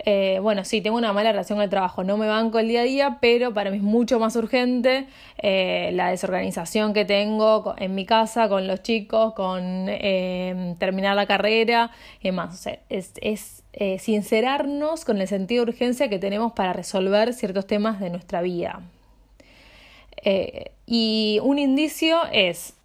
eh, 0.06 0.40
bueno, 0.42 0.66
sí, 0.66 0.82
tengo 0.82 0.98
una 0.98 1.14
mala 1.14 1.32
relación 1.32 1.58
con 1.58 1.64
el 1.64 1.70
trabajo, 1.70 2.04
no 2.04 2.18
me 2.18 2.28
banco 2.28 2.60
el 2.60 2.68
día 2.68 2.82
a 2.82 2.84
día, 2.84 3.18
pero 3.22 3.54
para 3.54 3.72
mí 3.72 3.78
es 3.78 3.84
mucho 3.84 4.20
más 4.20 4.36
urgente 4.36 5.08
eh, 5.38 5.92
la 5.94 6.10
desorganización 6.10 6.94
que 6.94 7.06
tengo 7.06 7.74
en 7.78 7.96
mi 7.96 8.06
casa, 8.06 8.50
con 8.50 8.68
los 8.68 8.84
chicos, 8.84 9.34
con 9.34 9.86
eh, 9.88 10.76
terminar 10.80 11.16
la 11.16 11.26
carrera 11.26 11.92
y 12.22 12.32
más. 12.32 12.54
O 12.54 12.58
sea, 12.58 12.80
es, 12.90 13.14
es 13.22 13.64
sincerarnos 14.02 15.04
con 15.06 15.20
el 15.20 15.28
sentido 15.28 15.66
de 15.66 15.72
urgencia 15.72 16.10
que 16.10 16.20
tenemos 16.20 16.54
para 16.54 16.74
resolver 16.74 17.34
ciertos 17.34 17.66
temas 17.66 18.00
de 18.00 18.10
nuestra 18.10 18.42
vida. 18.42 18.82
y 20.86 21.40
un 21.42 21.60
indicio 21.60 22.20
es 22.32 22.76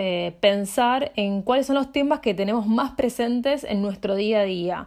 eh, 0.00 0.36
pensar 0.38 1.10
en 1.16 1.42
cuáles 1.42 1.66
son 1.66 1.74
los 1.74 1.90
temas 1.90 2.20
que 2.20 2.32
tenemos 2.32 2.68
más 2.68 2.92
presentes 2.92 3.64
en 3.64 3.82
nuestro 3.82 4.14
día 4.14 4.42
a 4.42 4.44
día, 4.44 4.86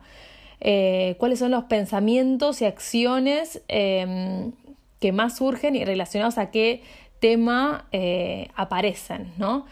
eh, 0.61 1.15
cuáles 1.17 1.39
son 1.39 1.51
los 1.51 1.63
pensamientos 1.65 2.61
y 2.61 2.65
acciones 2.65 3.61
em, 3.67 4.51
que 4.99 5.11
más 5.11 5.37
surgen 5.37 5.75
y 5.75 5.83
relacionados 5.83 6.37
a 6.37 6.51
qué 6.51 6.83
tema 7.19 7.87
eh, 7.91 8.47
aparecen, 8.55 9.33
¿no? 9.37 9.65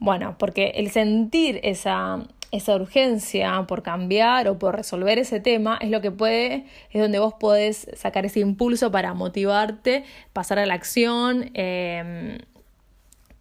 Bueno, 0.00 0.34
porque 0.38 0.72
el 0.74 0.90
sentir 0.90 1.60
esa, 1.62 2.26
esa 2.50 2.74
urgencia 2.74 3.64
por 3.68 3.82
cambiar 3.82 4.48
o 4.48 4.58
por 4.58 4.74
resolver 4.74 5.18
ese 5.18 5.38
tema 5.38 5.78
es 5.80 5.90
lo 5.90 6.00
que 6.00 6.10
puede, 6.10 6.66
es 6.90 7.00
donde 7.00 7.20
vos 7.20 7.34
podés 7.34 7.88
sacar 7.94 8.26
ese 8.26 8.40
impulso 8.40 8.90
para 8.90 9.14
motivarte, 9.14 10.04
pasar 10.32 10.58
a 10.58 10.66
la 10.66 10.74
acción, 10.74 11.50
em, 11.54 12.38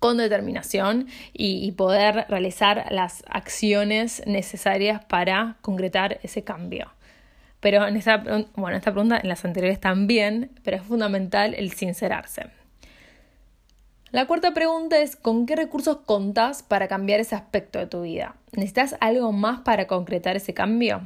con 0.02 0.18
determinación 0.18 1.06
y, 1.32 1.72
poder 1.74 2.26
realizar 2.28 2.88
las 2.90 3.24
acciones 3.30 4.24
necesarias 4.26 5.06
para 5.06 5.58
concretar 5.62 6.20
ese 6.24 6.44
cambio. 6.44 6.92
Pero 7.60 7.86
en 7.86 7.96
esta, 7.96 8.18
bueno, 8.56 8.76
esta 8.76 8.92
pregunta, 8.92 9.20
en 9.22 9.30
las 9.30 9.46
anteriores 9.46 9.80
también, 9.80 10.50
pero 10.64 10.78
es 10.78 10.84
fundamental 10.84 11.54
el 11.54 11.72
sincerarse. 11.74 12.48
La 14.10 14.26
cuarta 14.26 14.56
pregunta 14.56 15.00
es, 15.00 15.16
¿con 15.16 15.46
qué 15.46 15.56
recursos 15.56 15.98
contás 15.98 16.64
para 16.64 16.88
cambiar 16.88 17.20
ese 17.20 17.36
aspecto 17.36 17.78
de 17.78 17.86
tu 17.86 18.02
vida? 18.02 18.34
¿Necesitas 18.54 18.96
algo 19.02 19.32
más 19.32 19.60
para 19.60 19.86
concretar 19.86 20.36
ese 20.36 20.56
cambio? 20.56 21.02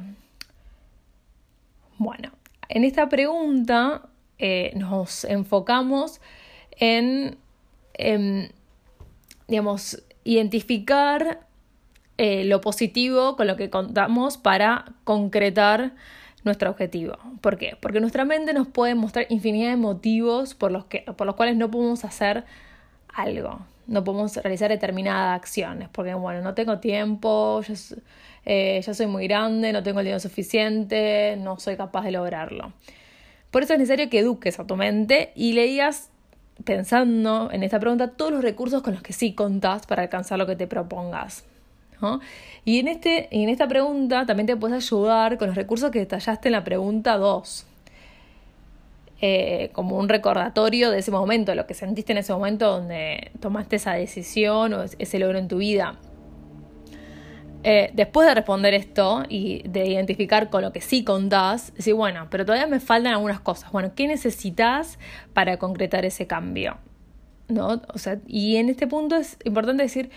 Bueno, 1.98 2.30
en 2.70 2.84
esta 2.84 3.10
pregunta 3.10 4.08
eh, 4.38 4.72
nos 4.74 5.24
enfocamos 5.24 6.22
en, 6.78 7.36
en 7.92 8.55
digamos, 9.48 10.02
identificar 10.24 11.46
eh, 12.18 12.44
lo 12.44 12.60
positivo 12.60 13.36
con 13.36 13.46
lo 13.46 13.56
que 13.56 13.70
contamos 13.70 14.38
para 14.38 14.86
concretar 15.04 15.92
nuestro 16.44 16.70
objetivo. 16.70 17.18
¿Por 17.40 17.58
qué? 17.58 17.76
Porque 17.80 18.00
nuestra 18.00 18.24
mente 18.24 18.54
nos 18.54 18.68
puede 18.68 18.94
mostrar 18.94 19.26
infinidad 19.28 19.70
de 19.70 19.76
motivos 19.76 20.54
por 20.54 20.72
los, 20.72 20.86
que, 20.86 21.00
por 21.00 21.26
los 21.26 21.36
cuales 21.36 21.56
no 21.56 21.70
podemos 21.70 22.04
hacer 22.04 22.44
algo, 23.12 23.60
no 23.86 24.04
podemos 24.04 24.36
realizar 24.36 24.70
determinadas 24.70 25.36
acciones, 25.36 25.88
porque 25.90 26.14
bueno, 26.14 26.40
no 26.42 26.54
tengo 26.54 26.78
tiempo, 26.78 27.60
yo, 27.62 27.74
eh, 28.44 28.80
yo 28.84 28.94
soy 28.94 29.06
muy 29.06 29.26
grande, 29.26 29.72
no 29.72 29.82
tengo 29.82 30.00
el 30.00 30.06
dinero 30.06 30.20
suficiente, 30.20 31.36
no 31.38 31.58
soy 31.58 31.76
capaz 31.76 32.04
de 32.04 32.12
lograrlo. 32.12 32.72
Por 33.50 33.62
eso 33.62 33.74
es 33.74 33.78
necesario 33.78 34.08
que 34.08 34.20
eduques 34.20 34.58
a 34.58 34.66
tu 34.66 34.76
mente 34.76 35.32
y 35.34 35.52
le 35.52 35.64
digas 35.64 36.10
pensando 36.64 37.50
en 37.52 37.62
esta 37.62 37.78
pregunta 37.78 38.08
todos 38.08 38.32
los 38.32 38.42
recursos 38.42 38.82
con 38.82 38.94
los 38.94 39.02
que 39.02 39.12
sí 39.12 39.34
contás 39.34 39.86
para 39.86 40.02
alcanzar 40.02 40.38
lo 40.38 40.46
que 40.46 40.56
te 40.56 40.66
propongas. 40.66 41.44
Y 42.64 42.78
en, 42.78 42.88
este, 42.88 43.28
en 43.30 43.48
esta 43.48 43.68
pregunta 43.68 44.26
también 44.26 44.46
te 44.46 44.56
puedes 44.56 44.76
ayudar 44.76 45.38
con 45.38 45.48
los 45.48 45.56
recursos 45.56 45.90
que 45.90 46.00
detallaste 46.00 46.48
en 46.48 46.52
la 46.52 46.64
pregunta 46.64 47.16
2. 47.16 47.66
Eh, 49.22 49.70
como 49.72 49.96
un 49.96 50.10
recordatorio 50.10 50.90
de 50.90 50.98
ese 50.98 51.10
momento, 51.10 51.54
lo 51.54 51.66
que 51.66 51.72
sentiste 51.72 52.12
en 52.12 52.18
ese 52.18 52.34
momento 52.34 52.70
donde 52.70 53.30
tomaste 53.40 53.76
esa 53.76 53.94
decisión 53.94 54.74
o 54.74 54.82
ese 54.82 55.18
logro 55.18 55.38
en 55.38 55.48
tu 55.48 55.58
vida. 55.58 55.96
Eh, 57.68 57.90
después 57.94 58.28
de 58.28 58.32
responder 58.36 58.74
esto 58.74 59.24
y 59.28 59.68
de 59.68 59.88
identificar 59.88 60.50
con 60.50 60.62
lo 60.62 60.72
que 60.72 60.80
sí 60.80 61.02
contás, 61.02 61.74
decir, 61.74 61.94
bueno, 61.94 62.28
pero 62.30 62.44
todavía 62.44 62.68
me 62.68 62.78
faltan 62.78 63.12
algunas 63.12 63.40
cosas. 63.40 63.72
Bueno, 63.72 63.90
¿qué 63.96 64.06
necesitas 64.06 65.00
para 65.32 65.56
concretar 65.56 66.04
ese 66.04 66.28
cambio? 66.28 66.78
¿No? 67.48 67.82
O 67.92 67.98
sea, 67.98 68.20
y 68.28 68.54
en 68.54 68.68
este 68.68 68.86
punto 68.86 69.16
es 69.16 69.36
importante 69.42 69.82
decir, 69.82 70.10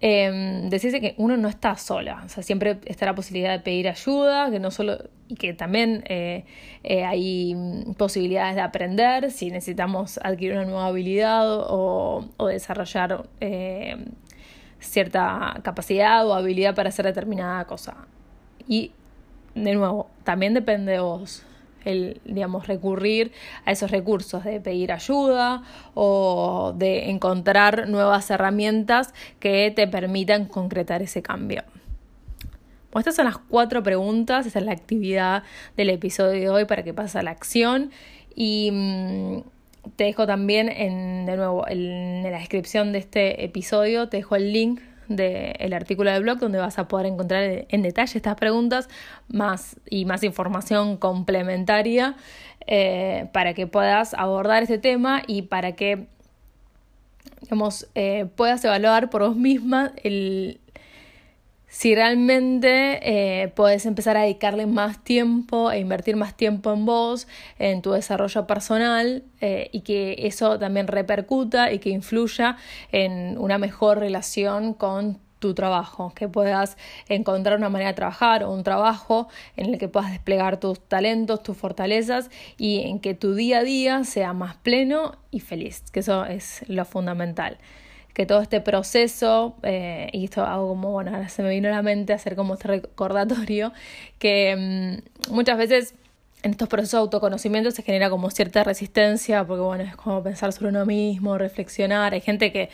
eh, 0.00 0.66
decirse 0.70 1.00
que 1.00 1.14
uno 1.18 1.36
no 1.36 1.46
está 1.46 1.76
sola, 1.76 2.22
o 2.26 2.28
sea, 2.28 2.42
siempre 2.42 2.80
está 2.86 3.06
la 3.06 3.14
posibilidad 3.14 3.52
de 3.52 3.60
pedir 3.60 3.88
ayuda, 3.88 4.50
que 4.50 4.58
no 4.58 4.72
solo, 4.72 4.98
y 5.28 5.36
que 5.36 5.54
también 5.54 6.02
eh, 6.08 6.46
eh, 6.82 7.04
hay 7.04 7.54
posibilidades 7.96 8.56
de 8.56 8.62
aprender 8.62 9.30
si 9.30 9.52
necesitamos 9.52 10.18
adquirir 10.24 10.54
una 10.54 10.64
nueva 10.64 10.86
habilidad 10.86 11.46
o 11.48 12.24
desarrollar 12.48 13.28
cierta 14.80 15.60
capacidad 15.62 16.26
o 16.26 16.34
habilidad 16.34 16.74
para 16.74 16.88
hacer 16.88 17.06
determinada 17.06 17.64
cosa. 17.66 17.96
Y 18.66 18.92
de 19.54 19.74
nuevo, 19.74 20.08
también 20.24 20.54
depende 20.54 20.92
de 20.92 21.00
vos 21.00 21.44
el, 21.84 22.20
digamos, 22.24 22.66
recurrir 22.66 23.32
a 23.64 23.72
esos 23.72 23.90
recursos 23.90 24.44
de 24.44 24.60
pedir 24.60 24.92
ayuda 24.92 25.62
o 25.94 26.74
de 26.76 27.10
encontrar 27.10 27.88
nuevas 27.88 28.30
herramientas 28.30 29.14
que 29.40 29.72
te 29.74 29.86
permitan 29.86 30.46
concretar 30.46 31.02
ese 31.02 31.22
cambio. 31.22 31.62
Bueno, 32.90 33.00
estas 33.00 33.16
son 33.16 33.26
las 33.26 33.38
cuatro 33.38 33.82
preguntas, 33.82 34.46
esa 34.46 34.58
es 34.58 34.64
la 34.64 34.72
actividad 34.72 35.42
del 35.76 35.90
episodio 35.90 36.40
de 36.40 36.48
hoy 36.50 36.64
para 36.64 36.82
que 36.82 36.94
pases 36.94 37.16
a 37.16 37.22
la 37.22 37.30
acción 37.30 37.90
y 38.34 38.70
mm, 38.72 39.57
te 39.96 40.04
dejo 40.04 40.26
también 40.26 40.68
en, 40.68 41.26
de 41.26 41.36
nuevo, 41.36 41.66
en 41.68 42.22
la 42.22 42.38
descripción 42.38 42.92
de 42.92 42.98
este 42.98 43.44
episodio, 43.44 44.08
te 44.08 44.18
dejo 44.18 44.36
el 44.36 44.52
link 44.52 44.80
del 45.08 45.72
artículo 45.72 46.10
del 46.10 46.22
blog 46.22 46.38
donde 46.38 46.58
vas 46.58 46.78
a 46.78 46.86
poder 46.86 47.06
encontrar 47.06 47.66
en 47.68 47.82
detalle 47.82 48.18
estas 48.18 48.34
preguntas 48.34 48.88
más 49.28 49.76
y 49.88 50.04
más 50.04 50.22
información 50.22 50.98
complementaria 50.98 52.14
eh, 52.66 53.28
para 53.32 53.54
que 53.54 53.66
puedas 53.66 54.12
abordar 54.12 54.62
este 54.62 54.78
tema 54.78 55.22
y 55.26 55.42
para 55.42 55.72
que 55.72 56.06
digamos, 57.40 57.88
eh, 57.94 58.26
puedas 58.36 58.64
evaluar 58.64 59.10
por 59.10 59.22
vos 59.22 59.36
misma 59.36 59.92
el, 60.02 60.60
si 61.68 61.94
realmente 61.94 62.98
eh, 63.42 63.48
puedes 63.48 63.84
empezar 63.86 64.16
a 64.16 64.22
dedicarle 64.22 64.66
más 64.66 65.04
tiempo 65.04 65.70
e 65.70 65.78
invertir 65.78 66.16
más 66.16 66.34
tiempo 66.34 66.72
en 66.72 66.86
vos, 66.86 67.28
en 67.58 67.82
tu 67.82 67.92
desarrollo 67.92 68.46
personal 68.46 69.22
eh, 69.40 69.68
y 69.72 69.82
que 69.82 70.16
eso 70.20 70.58
también 70.58 70.86
repercuta 70.86 71.70
y 71.70 71.78
que 71.78 71.90
influya 71.90 72.56
en 72.90 73.36
una 73.38 73.58
mejor 73.58 73.98
relación 73.98 74.72
con 74.72 75.18
tu 75.38 75.54
trabajo, 75.54 76.12
que 76.16 76.26
puedas 76.26 76.76
encontrar 77.08 77.58
una 77.58 77.68
manera 77.68 77.90
de 77.90 77.94
trabajar 77.94 78.42
o 78.42 78.50
un 78.50 78.64
trabajo 78.64 79.28
en 79.56 79.72
el 79.72 79.78
que 79.78 79.86
puedas 79.88 80.10
desplegar 80.10 80.58
tus 80.58 80.80
talentos, 80.80 81.42
tus 81.42 81.56
fortalezas 81.56 82.30
y 82.56 82.80
en 82.80 82.98
que 82.98 83.14
tu 83.14 83.34
día 83.34 83.58
a 83.58 83.62
día 83.62 84.04
sea 84.04 84.32
más 84.32 84.56
pleno 84.56 85.16
y 85.30 85.40
feliz, 85.40 85.84
que 85.92 86.00
eso 86.00 86.24
es 86.24 86.64
lo 86.66 86.84
fundamental 86.84 87.58
que 88.18 88.26
todo 88.26 88.40
este 88.42 88.60
proceso, 88.60 89.54
eh, 89.62 90.10
y 90.12 90.24
esto 90.24 90.42
hago 90.42 90.70
como, 90.70 90.90
bueno, 90.90 91.14
ahora 91.14 91.28
se 91.28 91.40
me 91.40 91.50
vino 91.50 91.68
a 91.68 91.70
la 91.70 91.82
mente 91.82 92.12
hacer 92.12 92.34
como 92.34 92.54
este 92.54 92.66
recordatorio, 92.66 93.72
que 94.18 94.98
mm, 95.30 95.32
muchas 95.32 95.56
veces 95.56 95.94
en 96.42 96.50
estos 96.50 96.68
procesos 96.68 96.98
de 96.98 96.98
autoconocimiento 96.98 97.70
se 97.70 97.84
genera 97.84 98.10
como 98.10 98.28
cierta 98.32 98.64
resistencia, 98.64 99.44
porque 99.44 99.62
bueno, 99.62 99.84
es 99.84 99.94
como 99.94 100.20
pensar 100.24 100.52
sobre 100.52 100.70
uno 100.70 100.84
mismo, 100.84 101.38
reflexionar, 101.38 102.12
hay 102.12 102.20
gente 102.20 102.50
que 102.50 102.70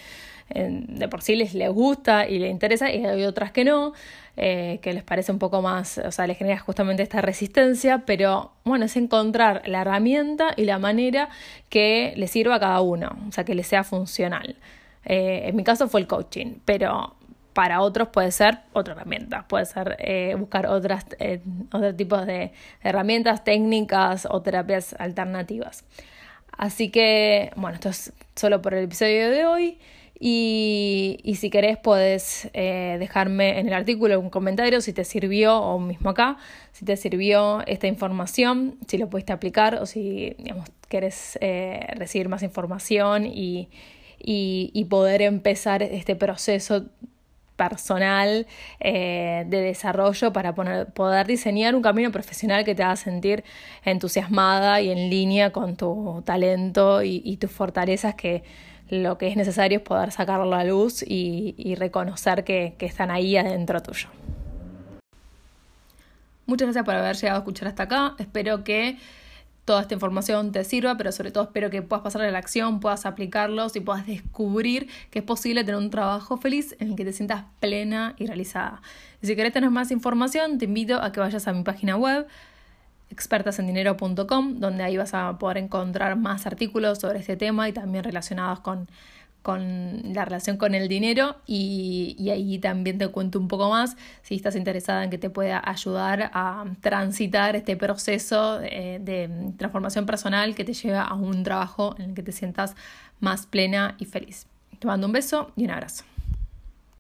de 0.54 1.08
por 1.08 1.20
sí 1.20 1.36
les, 1.36 1.52
les 1.52 1.70
gusta 1.70 2.26
y 2.26 2.38
le 2.38 2.48
interesa 2.48 2.90
y 2.90 3.04
hay 3.04 3.24
otras 3.24 3.52
que 3.52 3.64
no, 3.64 3.92
eh, 4.38 4.78
que 4.80 4.94
les 4.94 5.02
parece 5.02 5.30
un 5.30 5.38
poco 5.38 5.60
más, 5.60 5.98
o 5.98 6.10
sea, 6.10 6.26
les 6.26 6.38
genera 6.38 6.58
justamente 6.58 7.02
esta 7.02 7.20
resistencia, 7.20 8.04
pero 8.06 8.52
bueno, 8.64 8.86
es 8.86 8.96
encontrar 8.96 9.62
la 9.66 9.82
herramienta 9.82 10.54
y 10.56 10.64
la 10.64 10.78
manera 10.78 11.28
que 11.68 12.14
le 12.16 12.28
sirva 12.28 12.54
a 12.54 12.60
cada 12.60 12.80
uno, 12.80 13.14
o 13.28 13.32
sea, 13.32 13.44
que 13.44 13.54
le 13.54 13.62
sea 13.62 13.84
funcional. 13.84 14.56
Eh, 15.04 15.42
en 15.46 15.56
mi 15.56 15.64
caso 15.64 15.88
fue 15.88 16.00
el 16.00 16.06
coaching, 16.06 16.58
pero 16.64 17.16
para 17.52 17.80
otros 17.80 18.08
puede 18.08 18.32
ser 18.32 18.58
otra 18.72 18.94
herramienta, 18.94 19.46
puede 19.46 19.66
ser 19.66 19.96
eh, 20.00 20.34
buscar 20.36 20.66
otras, 20.66 21.06
eh, 21.20 21.40
otros 21.72 21.96
tipos 21.96 22.26
de 22.26 22.52
herramientas, 22.82 23.44
técnicas 23.44 24.26
o 24.28 24.42
terapias 24.42 24.94
alternativas. 24.98 25.84
Así 26.56 26.90
que, 26.90 27.50
bueno, 27.56 27.74
esto 27.74 27.88
es 27.88 28.12
solo 28.34 28.62
por 28.62 28.74
el 28.74 28.84
episodio 28.84 29.30
de 29.30 29.44
hoy. 29.44 29.78
Y, 30.20 31.18
y 31.24 31.34
si 31.34 31.50
querés 31.50 31.76
puedes 31.76 32.48
dejarme 32.52 33.58
en 33.58 33.66
el 33.66 33.74
artículo 33.74 34.18
un 34.20 34.30
comentario 34.30 34.80
si 34.80 34.92
te 34.92 35.04
sirvió, 35.04 35.58
o 35.58 35.80
mismo 35.80 36.08
acá, 36.08 36.38
si 36.70 36.84
te 36.84 36.96
sirvió 36.96 37.66
esta 37.66 37.88
información, 37.88 38.78
si 38.86 38.96
lo 38.96 39.10
pudiste 39.10 39.32
aplicar 39.32 39.74
o 39.82 39.86
si 39.86 40.36
digamos, 40.38 40.68
querés 40.88 41.36
recibir 41.96 42.28
más 42.28 42.44
información 42.44 43.26
y, 43.26 43.68
y, 44.18 44.86
poder 44.90 45.22
empezar 45.22 45.82
este 45.82 46.14
proceso 46.16 46.84
personal 47.56 48.46
eh, 48.80 49.44
de 49.46 49.60
desarrollo 49.60 50.32
para 50.32 50.54
poder 50.54 51.26
diseñar 51.26 51.74
un 51.74 51.82
camino 51.82 52.10
profesional 52.10 52.64
que 52.64 52.74
te 52.74 52.82
haga 52.82 52.96
sentir 52.96 53.44
entusiasmada 53.84 54.80
y 54.80 54.90
en 54.90 55.08
línea 55.10 55.50
con 55.50 55.76
tu 55.76 56.22
talento 56.24 57.02
y, 57.02 57.36
tus 57.36 57.50
fortalezas 57.50 58.14
que 58.14 58.42
lo 58.90 59.16
que 59.18 59.28
es 59.28 59.36
necesario 59.36 59.78
es 59.78 59.84
poder 59.84 60.12
sacarlo 60.12 60.54
a 60.54 60.64
luz 60.64 61.02
y, 61.06 61.74
reconocer 61.76 62.44
que 62.44 62.74
están 62.80 63.10
ahí 63.10 63.36
adentro 63.36 63.80
tuyo. 63.82 64.08
Muchas 66.46 66.66
gracias 66.66 66.84
por 66.84 66.94
haber 66.94 67.16
llegado 67.16 67.38
a 67.38 67.40
escuchar 67.40 67.68
hasta 67.68 67.84
acá. 67.84 68.14
Espero 68.18 68.64
que 68.64 68.98
toda 69.64 69.82
esta 69.82 69.94
información 69.94 70.52
te 70.52 70.62
sirva, 70.64 70.96
pero 70.96 71.10
sobre 71.12 71.30
todo 71.30 71.44
espero 71.44 71.70
que 71.70 71.82
puedas 71.82 72.02
pasar 72.02 72.22
a 72.22 72.30
la 72.30 72.38
acción, 72.38 72.80
puedas 72.80 73.06
aplicarlos 73.06 73.76
y 73.76 73.80
puedas 73.80 74.06
descubrir 74.06 74.88
que 75.10 75.20
es 75.20 75.24
posible 75.24 75.64
tener 75.64 75.80
un 75.80 75.90
trabajo 75.90 76.36
feliz 76.36 76.76
en 76.80 76.90
el 76.90 76.96
que 76.96 77.04
te 77.04 77.12
sientas 77.12 77.44
plena 77.60 78.14
y 78.18 78.26
realizada. 78.26 78.82
Y 79.22 79.26
si 79.26 79.36
querés 79.36 79.52
tener 79.52 79.70
más 79.70 79.90
información, 79.90 80.58
te 80.58 80.66
invito 80.66 81.00
a 81.00 81.12
que 81.12 81.20
vayas 81.20 81.48
a 81.48 81.52
mi 81.52 81.62
página 81.62 81.96
web 81.96 82.26
expertasendinero.com, 83.10 84.58
donde 84.58 84.82
ahí 84.82 84.96
vas 84.96 85.14
a 85.14 85.38
poder 85.38 85.58
encontrar 85.58 86.16
más 86.16 86.46
artículos 86.46 86.98
sobre 86.98 87.20
este 87.20 87.36
tema 87.36 87.68
y 87.68 87.72
también 87.72 88.04
relacionados 88.04 88.60
con 88.60 88.88
con 89.44 90.14
la 90.14 90.24
relación 90.24 90.56
con 90.56 90.74
el 90.74 90.88
dinero 90.88 91.36
y, 91.46 92.16
ahí 92.32 92.58
también 92.58 92.96
te 92.96 93.08
cuento 93.08 93.38
un 93.38 93.46
poco 93.46 93.68
más 93.68 93.94
si 94.22 94.36
estás 94.36 94.56
interesada 94.56 95.04
en 95.04 95.10
que 95.10 95.18
te 95.18 95.28
pueda 95.28 95.62
ayudar 95.62 96.30
a 96.32 96.64
transitar 96.80 97.54
este 97.54 97.76
proceso 97.76 98.58
de, 98.58 99.00
de 99.02 99.52
transformación 99.58 100.06
personal 100.06 100.54
que 100.54 100.64
te 100.64 100.72
lleva 100.72 101.02
a 101.02 101.12
un 101.12 101.42
trabajo 101.42 101.94
en 101.98 102.08
el 102.08 102.14
que 102.14 102.22
te 102.22 102.32
sientas 102.32 102.74
más 103.20 103.44
plena 103.44 103.96
y 103.98 104.06
feliz. 104.06 104.46
Te 104.78 104.86
mando 104.86 105.06
un 105.06 105.12
beso 105.12 105.52
y 105.56 105.64
un 105.64 105.72
abrazo. 105.72 106.13